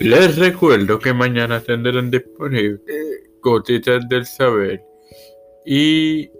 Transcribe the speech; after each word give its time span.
Les 0.00 0.38
recuerdo 0.38 0.98
que 0.98 1.12
mañana 1.12 1.60
tendrán 1.60 2.10
disponible 2.10 2.80
Gotitas 3.42 4.08
del 4.08 4.24
Saber 4.24 4.82
y 5.66 6.30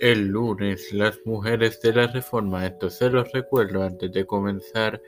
el 0.00 0.26
lunes 0.26 0.92
las 0.92 1.16
mujeres 1.24 1.80
de 1.82 1.92
la 1.92 2.08
reforma. 2.08 2.66
Esto 2.66 2.90
se 2.90 3.08
los 3.08 3.30
recuerdo 3.30 3.84
antes 3.84 4.10
de 4.10 4.26
comenzar 4.26 5.00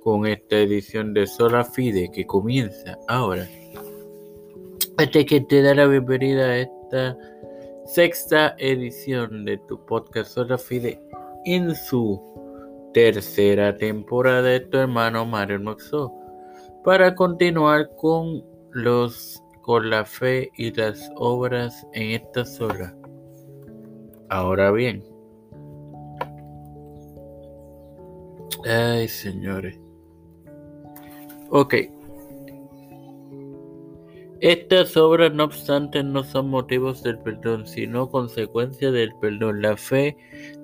con 0.00 0.26
esta 0.26 0.60
edición 0.60 1.12
de 1.12 1.26
Sola 1.26 1.62
Fide 1.62 2.10
que 2.10 2.26
comienza 2.26 2.96
ahora. 3.06 3.46
Antes 4.96 5.26
que 5.26 5.42
te 5.42 5.60
da 5.60 5.74
la 5.74 5.86
bienvenida 5.86 6.46
a 6.46 6.58
esta 6.60 7.18
sexta 7.84 8.56
edición 8.56 9.44
de 9.44 9.58
tu 9.68 9.84
podcast 9.84 10.32
Sola 10.32 10.56
Fide 10.56 10.98
en 11.44 11.74
su 11.74 12.18
tercera 12.94 13.76
temporada 13.76 14.40
de 14.40 14.60
tu 14.60 14.78
hermano 14.78 15.26
Mario 15.26 15.60
Moxo 15.60 16.21
para 16.84 17.14
continuar 17.14 17.88
con 17.96 18.42
los 18.72 19.42
con 19.62 19.90
la 19.90 20.04
fe 20.04 20.50
y 20.56 20.72
las 20.72 21.08
obras 21.16 21.86
en 21.92 22.10
esta 22.10 22.44
sola. 22.44 22.96
Ahora 24.28 24.72
bien, 24.72 25.04
ay 28.66 29.06
señores, 29.06 29.78
ok. 31.50 31.74
Estas 34.40 34.96
obras, 34.96 35.32
no 35.32 35.44
obstante, 35.44 36.02
no 36.02 36.24
son 36.24 36.50
motivos 36.50 37.04
del 37.04 37.16
perdón, 37.20 37.64
sino 37.64 38.10
consecuencia 38.10 38.90
del 38.90 39.14
perdón. 39.20 39.62
La 39.62 39.76
fe 39.76 40.16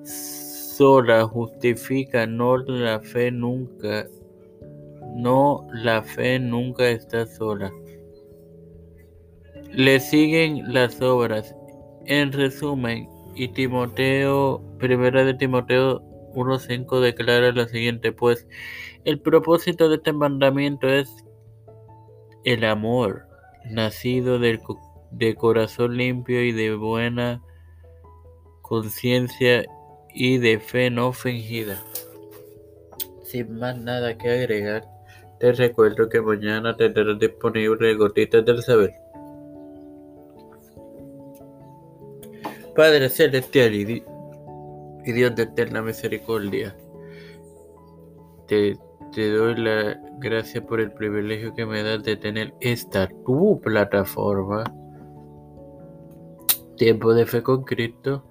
sola 0.03 1.23
justifica, 1.25 2.27
no 2.27 2.57
la 2.57 2.99
fe 2.99 3.31
nunca 3.31 4.05
no, 5.15 5.67
la 5.73 6.03
fe 6.03 6.39
nunca 6.39 6.89
está 6.89 7.25
sola. 7.25 7.71
Le 9.71 9.99
siguen 9.99 10.73
las 10.73 11.01
obras. 11.01 11.55
En 12.05 12.31
resumen, 12.31 13.07
y 13.35 13.47
Timoteo, 13.49 14.61
primera 14.79 15.23
de 15.23 15.33
Timoteo 15.33 16.01
1.5 16.33 16.99
declara 16.99 17.51
lo 17.51 17.67
siguiente, 17.67 18.11
pues 18.11 18.47
el 19.05 19.21
propósito 19.21 19.89
de 19.89 19.95
este 19.95 20.13
mandamiento 20.13 20.89
es 20.89 21.09
el 22.43 22.63
amor, 22.65 23.27
nacido 23.65 24.39
del, 24.39 24.59
de 25.11 25.35
corazón 25.35 25.97
limpio 25.97 26.43
y 26.43 26.51
de 26.51 26.75
buena 26.75 27.41
conciencia 28.61 29.65
y 30.13 30.37
de 30.37 30.59
fe 30.59 30.89
no 30.89 31.13
fingida. 31.13 31.81
Sin 33.23 33.57
más 33.57 33.77
nada 33.77 34.17
que 34.17 34.29
agregar, 34.29 34.83
te 35.39 35.53
recuerdo 35.53 36.09
que 36.09 36.21
mañana 36.21 36.75
tendrás 36.75 37.17
disponible 37.17 37.95
Gotitas 37.95 38.45
del 38.45 38.61
Saber. 38.61 38.93
Padre 42.75 43.09
Celestial 43.09 43.73
y, 43.73 44.03
Dios 45.05 45.35
de 45.35 45.43
eterna 45.43 45.81
misericordia, 45.81 46.75
te, 48.47 48.77
te 49.13 49.31
doy 49.31 49.55
la 49.55 49.99
gracia 50.19 50.65
por 50.65 50.81
el 50.81 50.91
privilegio 50.91 51.53
que 51.55 51.65
me 51.65 51.83
das 51.83 52.03
de 52.03 52.15
tener 52.17 52.53
esta 52.59 53.07
tu 53.25 53.59
plataforma, 53.61 54.63
Tiempo 56.77 57.13
de 57.13 57.25
Fe 57.25 57.41
con 57.41 57.63
Cristo, 57.63 58.23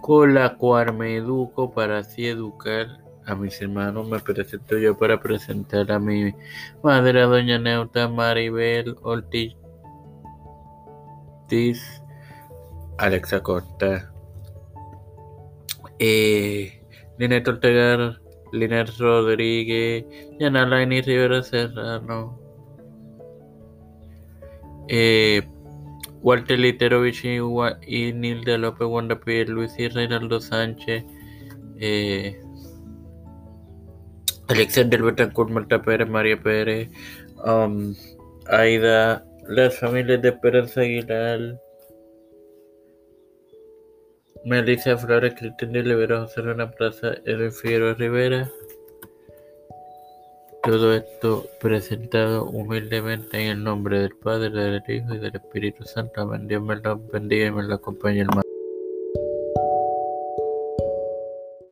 con 0.00 0.34
la 0.34 0.56
cual 0.56 0.94
me 0.94 1.16
educo 1.16 1.72
para 1.72 1.98
así 1.98 2.26
educar 2.26 2.86
a 3.30 3.36
mis 3.36 3.60
hermanos 3.62 4.08
me 4.08 4.18
presento 4.18 4.76
yo 4.76 4.96
para 4.98 5.20
presentar 5.20 5.90
a 5.92 5.98
mi 5.98 6.34
madre, 6.82 7.22
doña 7.22 7.58
Neuta 7.58 8.08
Maribel 8.08 8.96
Ortiz, 9.02 9.54
Alexa 12.98 13.40
Costa, 13.42 14.12
eh, 15.98 16.82
Linet 17.18 17.46
Ortega, 17.46 18.20
Linet 18.52 18.90
Rodríguez, 18.98 20.04
Yanalaini 20.38 21.00
Rivera 21.00 21.42
Serrano, 21.42 22.38
eh, 24.88 25.42
Walter 26.20 26.58
Literovich 26.58 27.24
y, 27.24 28.12
Nilda 28.12 28.58
López 28.58 28.88
Wanda 28.88 29.20
Luis 29.46 29.78
y 29.78 29.88
Reinaldo 29.88 30.40
Sánchez, 30.40 31.04
eh, 31.78 32.42
Alexander 34.50 35.00
Betancourt, 35.00 35.48
Marta 35.50 35.80
Pérez, 35.80 36.08
María 36.08 36.36
Pérez, 36.36 36.88
um, 37.44 37.94
Aida, 38.46 39.24
las 39.48 39.78
familias 39.78 40.20
de 40.22 40.30
Esperanza 40.30 40.80
Aguilar, 40.80 41.56
Melissa 44.44 44.96
Flores, 44.98 45.34
Cristian 45.38 45.72
de 45.72 45.82
Rivera, 45.82 46.22
José 46.22 46.42
Luna 46.42 46.68
Plaza, 46.68 47.14
Edwin 47.24 47.52
Figueroa 47.52 47.94
Rivera. 47.94 48.50
Todo 50.64 50.94
esto 50.94 51.46
presentado 51.60 52.44
humildemente 52.46 53.38
en 53.38 53.50
el 53.50 53.64
nombre 53.64 54.00
del 54.00 54.16
Padre, 54.16 54.50
del 54.50 54.82
Hijo 54.88 55.14
y 55.14 55.18
del 55.18 55.36
Espíritu 55.36 55.84
Santo. 55.84 56.22
Amén. 56.22 56.48
Dios 56.48 56.60
me 56.60 56.74
bendiga 57.12 57.46
y 57.46 57.50
me 57.52 57.62
lo 57.62 57.76
acompañe, 57.76 58.22
hermano. 58.22 58.49